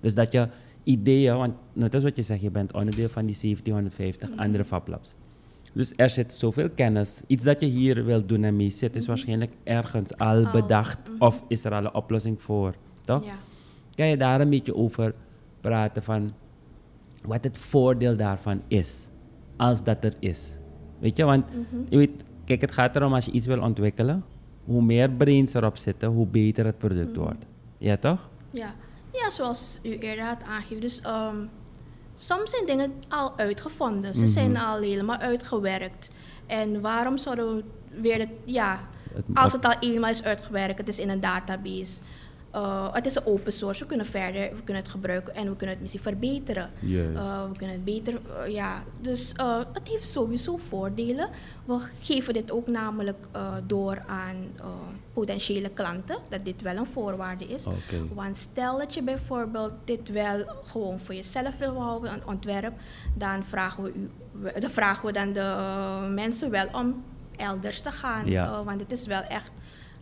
[0.00, 0.48] Dus dat je
[0.86, 4.38] ideeën, want net als wat je zegt, je bent onderdeel van die 1750 mm.
[4.38, 5.14] andere FabLabs.
[5.72, 7.22] Dus er zit zoveel kennis.
[7.26, 9.06] Iets dat je hier wilt doen en mee zit, is mm -hmm.
[9.06, 11.22] waarschijnlijk ergens al Al, bedacht mhm.
[11.24, 12.74] of is er al een oplossing voor.
[13.02, 13.24] Toch?
[13.24, 13.34] Ja.
[13.94, 15.14] Kan je daar een beetje over
[15.60, 16.32] praten van
[17.22, 19.08] wat het voordeel daarvan is,
[19.56, 20.58] als dat er is?
[20.98, 21.82] Weet je, want Mhm.
[21.88, 22.10] je weet,
[22.44, 24.24] kijk, het gaat erom als je iets wil ontwikkelen,
[24.64, 27.20] hoe meer brains erop zitten, hoe beter het product Mhm.
[27.20, 27.46] wordt.
[27.78, 28.28] Ja, toch?
[28.50, 28.74] Ja.
[29.22, 30.80] Ja, zoals u eerder had aangegeven.
[30.80, 31.50] Dus um,
[32.14, 34.14] soms zijn dingen al uitgevonden.
[34.14, 34.30] Ze Mhm.
[34.30, 36.10] zijn al helemaal uitgewerkt.
[36.46, 37.64] En waarom zouden we
[38.00, 41.94] weer het, ja, het Als het al eenmaal is uitgewerkt, het is in een database.
[42.56, 45.56] Eh, het is een open source, we kunnen verder, we kunnen het gebruiken en we
[45.56, 46.70] kunnen het misschien verbeteren.
[46.82, 48.82] Eh, we kunnen het beter, eh, ja.
[49.00, 49.32] Dus
[49.72, 51.28] het heeft sowieso voordelen.
[51.64, 53.28] We geven dit ook namelijk
[53.66, 54.36] door aan
[55.12, 57.66] potentiële klanten, dat dit wel een voorwaarde is.
[58.14, 62.72] Want stel dat je bijvoorbeeld dit wel gewoon voor jezelf wil houden, een ontwerp,
[63.14, 64.10] dan vragen we, u,
[64.60, 67.04] dan vragen we dan de mensen wel om
[67.36, 68.26] elders te gaan.
[68.26, 68.64] Ja.
[68.64, 69.50] want het is wel echt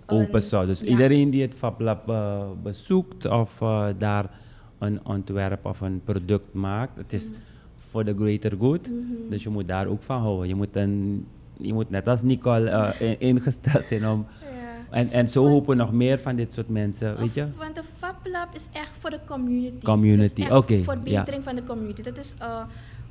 [0.06, 0.66] open source.
[0.66, 0.86] Dus ja.
[0.86, 4.30] iedereen die het FabLab eh, bezoekt of eh, daar
[4.78, 7.14] een ontwerp of een product maakt, het Mhm.
[7.14, 7.30] is
[7.78, 8.88] voor de greater good.
[9.30, 10.48] Dus je moet daar ook van houden.
[10.48, 14.26] Je moet, een, je moet net als Nicole eh, in- ingesteld zijn om.
[14.40, 14.46] Ja.
[14.90, 17.46] En, en zo hopen we nog meer van dit soort mensen, weet je?
[17.58, 19.84] Want de FabLab is echt voor de community.
[19.84, 22.02] Community, oké, Verbetering van de community.
[22.02, 22.34] Dat is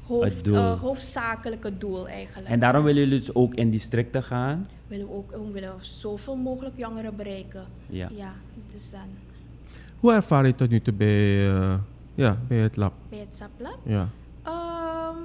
[0.07, 0.55] hoofd, Het doel.
[0.55, 2.49] eh, hoofdzakelijke doel eigenlijk.
[2.49, 4.67] En daarom willen jullie dus ook in districten gaan.
[4.87, 7.65] willen we ook we willen zoveel mogelijk jongeren bereiken.
[7.89, 8.09] Ja.
[8.15, 8.33] ja
[8.71, 9.07] dus dan
[9.99, 11.75] Hoe ervaar je het tot nu toe bij, eh,
[12.15, 12.93] ja, bij het lab?
[13.09, 13.79] bij het SAPLab.
[13.85, 14.09] Ja.
[14.43, 15.17] Ehm,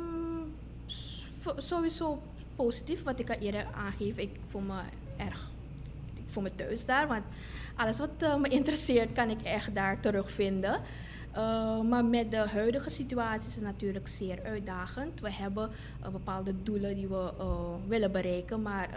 [1.56, 2.22] sowieso
[2.56, 4.16] positief, wat ik al eerder aangeef.
[4.16, 4.80] Ik voel me
[5.16, 5.50] erg,
[6.16, 7.22] ik voel me thuis daar, want
[7.76, 10.80] alles wat eh, me interesseert kan ik echt daar terugvinden.
[11.32, 15.20] Eh, maar met de huidige situatie is het natuurlijk zeer uitdagend.
[15.20, 15.70] We hebben
[16.02, 18.88] eh, bepaalde doelen die we eh, willen bereiken, maar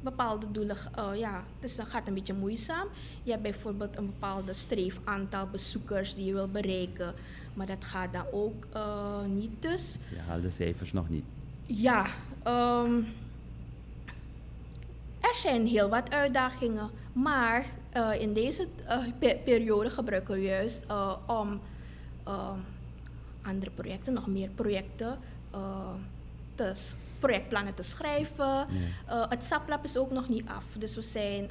[0.00, 0.76] bepaalde doelen,
[1.14, 2.86] ja, het is, gaat een beetje moeizaam.
[3.22, 7.14] Je hebt bijvoorbeeld een bepaalde streef aantal bezoekers die je wil bereiken,
[7.54, 8.66] maar dat gaat dan ook
[9.26, 9.98] niet dus.
[10.10, 11.24] Je haalt de cijfers nog niet.
[11.66, 12.06] Ja,
[12.42, 12.98] ehm,
[15.20, 20.84] er zijn heel wat uitdagingen, maar eh, in deze eh, pe- periode gebruiken we juist
[20.88, 21.60] eh, om
[23.42, 25.18] andere projecten, nog meer projecten,
[26.54, 26.72] te,
[27.18, 28.66] projectplannen te schrijven.
[29.28, 31.50] Het SAPLab is ook nog niet af, dus we zijn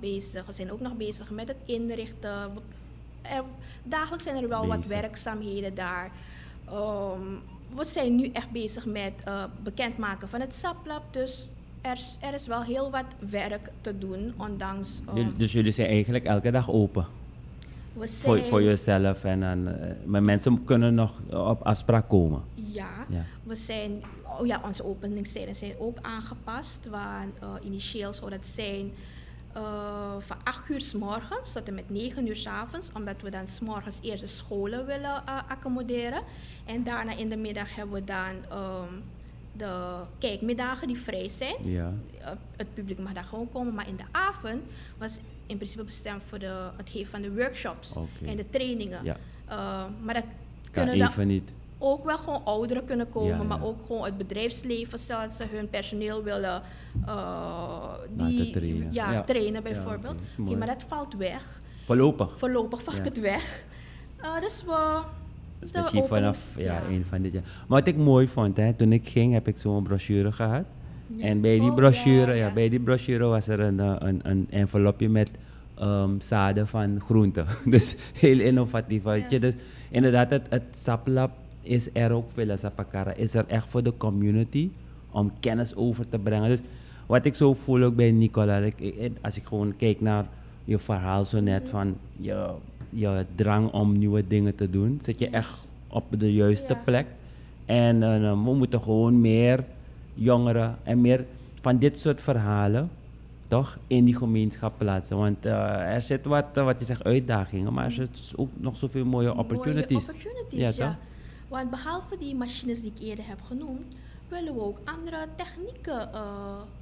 [0.00, 2.30] bezig, we zijn ook nog bezig met het inrichten.
[3.22, 3.44] Er-
[3.82, 6.10] dagelijks zijn er wel wat werkzaamheden daar.
[6.68, 7.20] Ehm,
[7.74, 9.12] we zijn nu echt bezig met
[9.62, 11.46] bekendmaken van het SAPLab, dus
[11.84, 15.00] er, is- er is wel heel wat werk te doen, ondanks...
[15.14, 17.06] eh, dus jullie zijn eigenlijk elke dag open.
[17.92, 19.24] we Voor, zijn- voor jezelf.
[19.24, 22.42] En dan, eh, maar mensen kunnen nog op afspraak komen.
[22.54, 23.22] Ja, Ja.
[23.42, 24.02] we zijn,
[24.40, 26.88] oh ja, onze openingstijden zijn ook aangepast.
[26.90, 28.92] Want eh, initieel zou dat zijn
[30.18, 32.90] van 8 uur s morgens tot en met 9 uur s avonds.
[32.94, 36.22] Omdat we dan s morgens eerst de scholen willen accommoderen.
[36.64, 38.92] En daarna in de middag hebben we dan ehm,
[39.56, 41.54] de kijkmiddagen die vrij zijn.
[41.62, 41.92] Ja.
[42.20, 43.74] Eh, het publiek mag daar gewoon komen.
[43.74, 44.62] Maar in de avond
[44.98, 49.04] was in principe bestemd voor de, het geven van de workshops en de trainingen.
[49.04, 49.16] Ja.
[49.48, 50.24] Eh, maar dat
[50.70, 51.52] kunnen dan even niet.
[51.78, 53.64] ook wel gewoon ouderen kunnen komen, Ja, maar ja.
[53.64, 54.98] ook gewoon het bedrijfsleven.
[54.98, 56.62] Stel dat ze hun personeel willen
[57.06, 58.92] uh, die, trainen.
[58.92, 59.22] Ja, Ja.
[59.22, 60.20] trainen Ja, bijvoorbeeld.
[60.38, 61.60] maar dat valt weg.
[61.84, 62.38] Voorlopig.
[62.38, 63.02] Voorlopig valt Ja.
[63.02, 63.62] het weg.
[64.20, 65.00] Uh, dus we.
[65.58, 67.42] Dus de misschien openings- vanaf ja, een van dit jaar.
[67.42, 70.64] Maar wat ik mooi vond, hè, toen ik ging, heb ik zo'n brochure gehad.
[71.20, 72.52] En bij die Oh, brochure, ja, ja, ja.
[72.52, 75.30] bij die brochure was er een, eh, een, een envelopje met
[75.78, 77.46] ehm, zaden van groenten.
[77.64, 79.02] dus heel innovatief.
[79.02, 79.34] weet je.
[79.34, 79.40] Ja.
[79.40, 79.54] Dus
[79.90, 81.30] inderdaad, het, het SAPLab
[81.62, 84.70] is er ook, Villa Sapakara, is er echt voor de community
[85.10, 86.48] om kennis over te brengen.
[86.48, 86.60] Dus
[87.06, 90.26] wat ik zo voel ook bij Nicola, ik- als ik gewoon kijk naar
[90.64, 92.50] je verhaal zo net van je,
[92.94, 96.80] je drang om nieuwe dingen te doen, zit je echt op de juiste Ja.
[96.84, 97.06] plek.
[97.64, 99.64] En eh, we moeten gewoon meer
[100.14, 101.24] jongeren en meer
[101.60, 102.90] van dit soort verhalen
[103.46, 105.16] toch in die gemeenschap plaatsen.
[105.16, 108.76] Want eh, er zit wat, eh, wat je zegt, uitdagingen, maar er zit ook nog
[108.76, 110.06] zoveel mooie opportunities.
[110.06, 110.98] Mooie opportunities, Ja, ja.
[111.48, 113.94] Want behalve die machines die ik eerder heb genoemd,
[114.34, 116.08] willen we ook andere technieken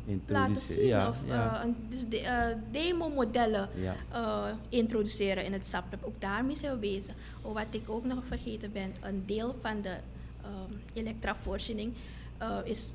[0.04, 0.86] Introduce- laten zien.
[0.86, 1.62] ja, of, ja.
[1.62, 3.94] eh, dus de, eh, demo-modellen Ja.
[4.68, 6.04] introduceren in het SAPLab.
[6.04, 7.14] Ook daarmee zijn we bezig.
[7.42, 9.96] Oh, wat ik ook nog vergeten ben, een deel van de
[10.92, 11.92] elektravoorziening
[12.38, 12.92] eh, is...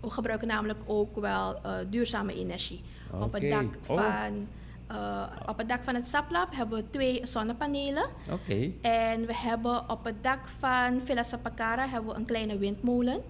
[0.00, 2.80] we gebruiken namelijk ook wel duurzame energie.
[3.20, 4.26] Op, het dak Oh.
[4.86, 8.04] Eh, op het dak van het SAPLab hebben we twee zonnepanelen.
[8.30, 8.70] Oké.
[8.80, 13.22] En we hebben op het dak van Villa Sapakara hebben we een kleine windmolen.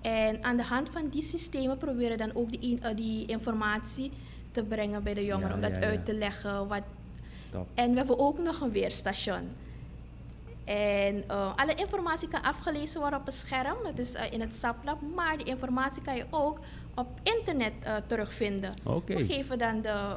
[0.00, 4.12] En aan de hand van die systemen proberen we dan ook die, eh, die informatie
[4.50, 5.48] te brengen bij de jongeren.
[5.48, 5.86] Ja, om dat ja, ja.
[5.86, 6.68] uit te leggen.
[6.68, 6.82] Wat...
[7.50, 7.66] Top.
[7.74, 9.48] En we hebben ook nog een weerstation.
[10.64, 13.76] En eh, alle informatie kan afgelezen worden op een scherm.
[13.84, 14.98] Dat is in het SAPLab.
[15.14, 16.58] Maar die informatie kan je ook
[16.98, 18.70] op internet eh, terugvinden.
[19.06, 20.16] We geven dan de eh,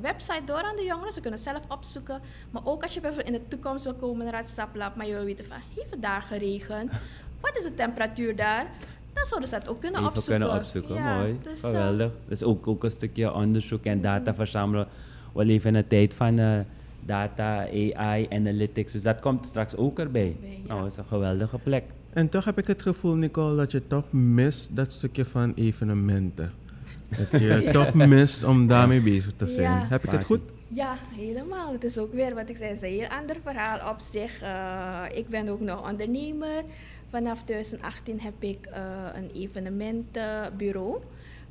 [0.00, 1.12] website door aan de jongeren.
[1.12, 2.20] Ze kunnen zelf opzoeken.
[2.50, 5.14] Maar ook als je bijvoorbeeld in de toekomst wil komen naar het SAPLab, maar je
[5.14, 6.92] wil weten van, heeft het daar geregend?
[7.40, 8.66] Wat is de temperatuur daar?
[9.12, 10.40] dan zouden ze dat ook kunnen Even opzoeken.
[10.40, 11.38] kunnen opzoeken, Ja, mooi.
[11.42, 12.12] dus, eh, Geweldig.
[12.28, 14.86] Dus ook, ook een stukje onderzoek en data verzamelen.
[15.32, 16.64] We leven in een tijd van
[17.00, 18.92] data, AI, analytics.
[18.92, 20.36] Dus dat komt straks ook erbij.
[20.40, 20.48] Ja.
[20.66, 21.84] Nou, dat is een geweldige plek.
[22.12, 26.52] En toch heb ik het gevoel, Nicole, dat je toch mist dat stukje van evenementen.
[27.08, 29.70] Dat je het toch mist om daarmee bezig te zijn.
[29.70, 29.86] Ja.
[29.88, 30.40] Heb ik het goed?
[30.68, 31.72] Ja, helemaal.
[31.72, 34.40] Het is ook weer wat ik zei, het is een heel ander verhaal op zich.
[34.42, 36.62] Eh, ik ben ook nog ondernemer.
[37.10, 38.82] Vanaf 2018 heb ik eh,
[39.14, 40.98] een evenementenbureau.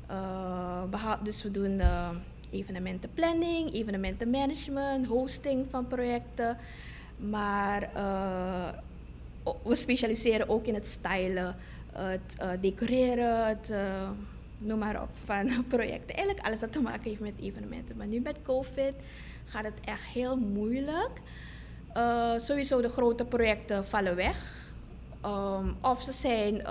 [0.06, 2.08] Eh, beha- dus we doen eh,
[2.50, 6.56] evenementenplanning, evenementenmanagement, hosting van projecten.
[7.30, 8.68] Maar eh,
[9.62, 11.56] we specialiseren ook in het stylen,
[11.92, 14.10] het eh, decoreren, het eh,
[14.58, 16.16] noem maar op van projecten.
[16.16, 17.96] Eigenlijk alles wat te maken heeft met evenementen.
[17.96, 18.94] Maar nu met COVID
[19.46, 21.10] gaat het echt heel moeilijk.
[21.92, 24.68] Eh, sowieso de grote projecten vallen weg.
[25.20, 26.62] Ehm, of ze zijn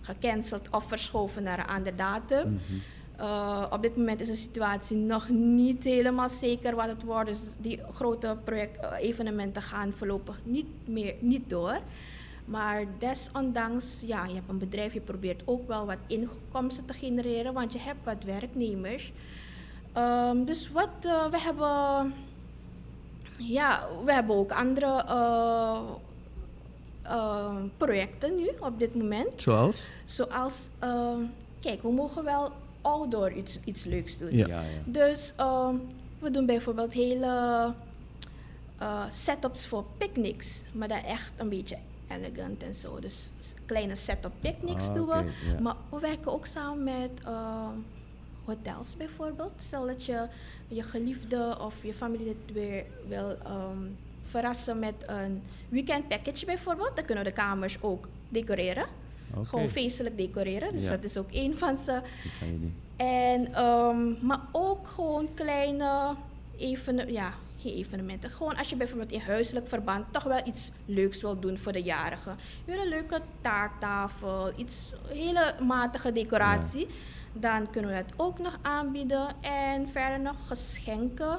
[0.00, 2.52] gecanceld of verschoven naar een andere datum.
[2.52, 2.78] Mhm.
[3.22, 7.28] Eh, op dit moment is de situatie nog niet helemaal zeker wat het wordt.
[7.28, 11.78] Dus die grote project, eh, evenementen gaan voorlopig niet, meer, niet door.
[12.44, 17.52] Maar desondanks, ja, je hebt een bedrijf, je probeert ook wel wat inkomsten te genereren,
[17.52, 19.12] want je hebt wat werknemers.
[19.92, 22.14] Ehm, dus wat eh, we hebben,
[23.36, 25.04] ja, we hebben ook andere
[27.76, 29.42] projecten nu op dit moment.
[29.42, 29.86] Zoals?
[30.04, 30.68] Zoals,
[31.60, 34.36] kijk, we mogen wel outdoor iets, iets leuks doen.
[34.36, 34.46] Ja.
[34.46, 34.68] Ja, ja.
[34.84, 35.74] Dus ehm,
[36.18, 37.74] we doen bijvoorbeeld hele
[38.78, 41.76] eh, setups voor picknicks, maar dan echt een beetje
[42.08, 43.00] elegant en zo.
[43.00, 43.30] Dus
[43.66, 45.24] kleine setup picknicks Ah, doen we.
[45.60, 47.74] Maar we werken ook samen met ehm,
[48.44, 49.52] hotels bijvoorbeeld.
[49.56, 50.26] Stel dat je
[50.68, 53.78] je geliefde of je familie dit weer wil ehm,
[54.28, 56.96] verrassen met een weekend package bijvoorbeeld.
[56.96, 58.86] Dan kunnen we de kamers ook decoreren.
[59.44, 60.72] Gewoon feestelijk decoreren.
[60.72, 60.90] Dus Ja.
[60.90, 62.00] dat is ook een van ze.
[62.96, 66.14] En, ehm, maar ook gewoon kleine
[66.58, 68.30] even, ja, geen evenementen.
[68.30, 71.82] Gewoon als je bijvoorbeeld in huiselijk verband toch wel iets leuks wil doen voor de
[71.82, 72.36] jarigen.
[72.64, 76.86] Je wil een leuke taarttafel, iets hele matige decoratie.
[77.32, 79.26] Dan kunnen we dat ook nog aanbieden.
[79.40, 81.38] En verder nog geschenken.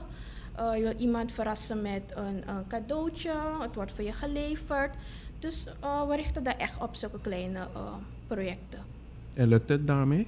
[0.55, 3.31] Eh, je wil iemand verrassen met een, een cadeautje.
[3.59, 4.95] Het wordt voor je geleverd.
[5.43, 7.93] Dus eh, we richten daar echt op zulke kleine eh,
[8.27, 8.79] projecten.
[9.33, 10.27] En lukt het daarmee?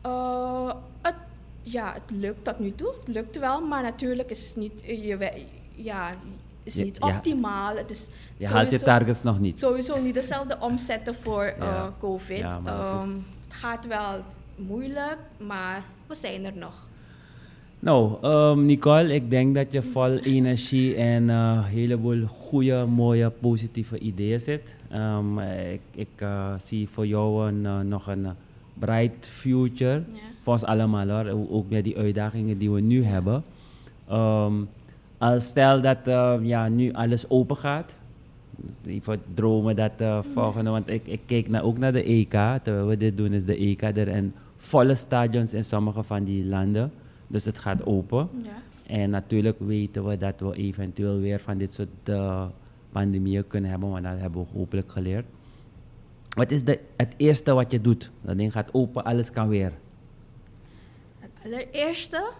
[0.00, 1.14] Eh, het,
[1.62, 2.94] ja, het lukt tot nu toe.
[2.98, 5.42] Het lukt wel, maar natuurlijk is het niet, je,
[5.74, 6.10] ja,
[6.62, 7.16] is niet ja.
[7.16, 7.76] optimaal.
[7.76, 9.58] Het is Je haalt je targets nog niet.
[9.58, 11.92] Sowieso niet dezelfde omzetten voor eh, Ja.
[11.98, 12.38] COVID.
[12.38, 14.22] Ja, maar het Ehm, is- het gaat wel
[14.56, 16.83] moeilijk, maar we zijn er nog.
[17.84, 23.30] Nou, ehm, Nicole, ik denk dat je vol energie en eh, een heleboel goede, mooie,
[23.30, 24.62] positieve ideeën zit.
[24.90, 28.26] Ehm, ik ik eh, zie voor jou een, eh, nog een
[28.74, 29.92] bright future.
[29.92, 30.20] Ja.
[30.42, 33.44] Voor ons allemaal hoor, ook met die uitdagingen die we nu hebben.
[34.08, 34.54] Ehm,
[35.18, 35.98] als stel dat
[36.42, 37.94] ja, nu alles open gaat.
[38.56, 42.36] Dus even dromen dat eh, volgende, want ik, ik keek naar, ook naar de EK.
[42.62, 46.44] Terwijl we dit doen is de EK er en volle stadions in sommige van die
[46.44, 46.90] landen.
[47.26, 48.28] Dus het gaat open.
[48.42, 48.50] Ja.
[48.86, 52.46] En natuurlijk weten we dat we eventueel weer van dit soort eh,
[52.92, 55.26] pandemieën kunnen hebben, maar dat hebben we hopelijk geleerd.
[56.28, 58.10] Wat is de, het eerste wat je doet?
[58.20, 59.72] Dat ding gaat open, alles kan weer.
[61.18, 62.30] Het allereerste,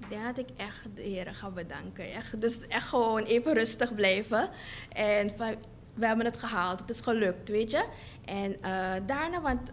[0.00, 2.12] ik denk dat ik echt de heren ga bedanken.
[2.12, 4.48] Echt, dus echt gewoon even rustig blijven.
[4.92, 5.30] En
[5.94, 7.84] we hebben het gehaald, het is gelukt, weet je.
[8.24, 9.72] En eh, daarna, want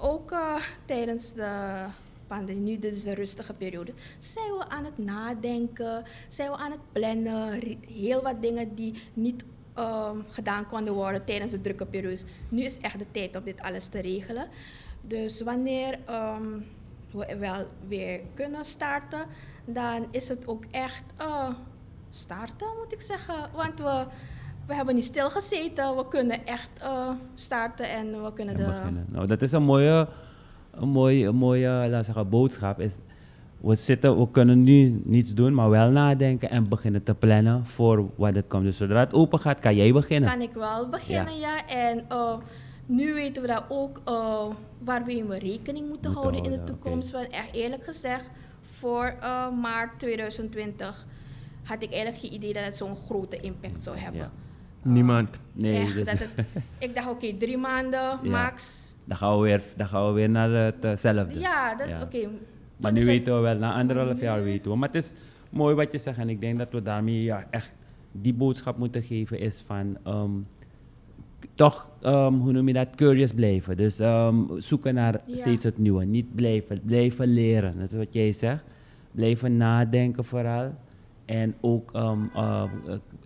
[0.00, 1.84] ook eh, tijdens de
[2.28, 6.92] pandemie, nu dus de rustige periode, zijn we aan het nadenken, zijn we aan het
[6.92, 7.60] plannen.
[7.86, 12.24] Heel wat dingen die niet ehm, gedaan konden worden tijdens de drukke periodes.
[12.48, 14.48] Nu is echt de tijd om dit alles te regelen.
[15.00, 16.58] Dus wanneer ehm,
[17.10, 19.26] we wel weer kunnen starten,
[19.64, 21.50] dan is het ook echt eh,
[22.10, 23.50] starten, moet ik zeggen.
[23.54, 24.06] Want we,
[24.66, 29.12] we hebben niet stilgezeten, we kunnen echt eh, starten en we kunnen en de...
[29.12, 30.08] Nou, dat is een mooie,
[30.80, 32.80] een mooie, een mooie laten we zeggen, boodschap.
[32.80, 32.94] Is,
[33.60, 38.10] we, zitten, we kunnen nu niets doen, maar wel nadenken en beginnen te plannen voor
[38.14, 38.64] wat het komt.
[38.64, 40.30] Dus zodra het open gaat, kan jij beginnen.
[40.30, 41.66] Kan ik wel beginnen, ja.
[41.66, 42.36] En eh,
[42.86, 44.44] nu weten we dat ook uh,
[44.78, 47.10] waar we in rekening moeten, Moeten houden in de toekomst.
[47.10, 48.24] Want echt eerlijk gezegd,
[48.62, 51.06] voor uh, maart 2020
[51.62, 54.20] had ik eigenlijk geen idee dat het zo'n grote impact zou hebben.
[54.20, 54.30] Ja.
[54.82, 55.28] Niemand.
[55.52, 56.30] Nee, Echt, dus, dat het,
[56.78, 58.87] ik dacht, oké, okay, drie maanden max.
[59.08, 61.40] Dan gaan we weer, dan gaan we weer naar hetzelfde.
[61.40, 62.02] Ja, dat, Ja.
[62.02, 62.16] oké.
[62.16, 62.28] Okay.
[62.76, 64.76] Maar nu weten we wel, na anderhalf jaar weten we.
[64.76, 65.12] Maar het is
[65.50, 67.74] mooi wat je zegt en ik denk dat we daarmee ja, echt
[68.12, 69.96] die boodschap moeten geven is van...
[70.06, 70.46] Um,
[71.54, 73.76] toch, ehm, hoe noem je dat, curious blijven.
[73.76, 75.36] Dus ehm, zoeken naar Ja.
[75.36, 76.04] steeds het nieuwe.
[76.04, 77.74] Niet blijven, blijven leren.
[77.78, 78.62] Dat is wat jij zegt.
[79.12, 80.74] Blijven nadenken vooral.
[81.28, 82.62] En ook um, uh,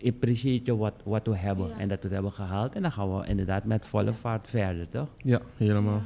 [0.06, 1.78] appreciate je wat, wat we hebben Ja.
[1.78, 2.74] en dat we het hebben gehaald.
[2.74, 5.08] En dan gaan we inderdaad met volle vaart verder, toch?
[5.16, 6.02] Ja, helemaal.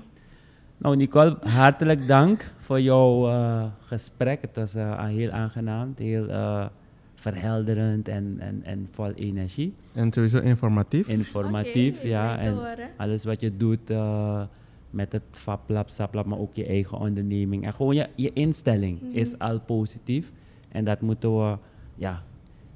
[0.79, 4.41] Nou, Nicole, hartelijk dank voor jouw eh, gesprek.
[4.41, 6.67] Het was eh, heel aangenaam, heel eh,
[7.15, 9.75] verhelderend en, en, en vol energie.
[9.93, 11.09] En sowieso informatief.
[11.09, 12.39] Informatief, ja.
[12.39, 12.89] En horen.
[12.97, 14.43] alles wat je doet eh,
[14.91, 17.65] met het FabLab, SapLab, maar ook je eigen onderneming.
[17.65, 19.19] En gewoon je, je instelling Mhm.
[19.19, 20.33] is al positief.
[20.69, 21.57] En dat moeten we,
[21.97, 22.23] ja,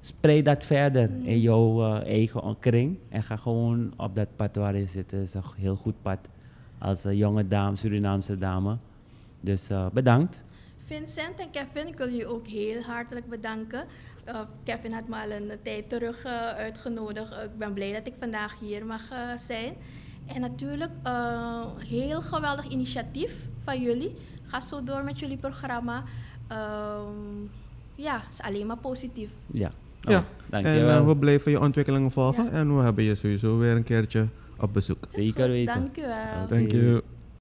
[0.01, 2.99] spreid dat verder in jouw eh, eigen kring.
[3.09, 5.11] En ga gewoon op dat pad waar je zit.
[5.11, 6.18] Het is een heel goed pad
[6.79, 8.77] als een jonge dame, Surinaamse dame.
[9.41, 10.43] Dus eh, bedankt.
[10.85, 13.85] Vincent en Kevin, ik wil jullie ook heel hartelijk bedanken.
[14.64, 16.25] Kevin had me al een tijd terug
[16.57, 17.33] uitgenodigd.
[17.33, 19.03] Ik ben blij dat ik vandaag hier mag
[19.37, 19.75] zijn.
[20.27, 20.91] En natuurlijk,
[21.79, 24.14] heel geweldig initiatief van jullie.
[24.43, 26.05] Ga zo door met jullie programma.
[26.53, 27.51] Um,
[28.01, 29.30] ja, het is alleen maar positief.
[29.46, 29.70] Ja,
[30.01, 30.18] ja.
[30.18, 30.88] Oh, dankjewel.
[30.88, 32.44] En uh, we blijven je ontwikkelingen volgen.
[32.44, 32.51] Ja.
[32.51, 34.26] En we hebben je sowieso weer een keertje
[34.59, 35.05] op bezoek.
[35.14, 35.74] Zeker weten.
[35.74, 36.48] Dank u wel.
[36.48, 37.03] Dank je.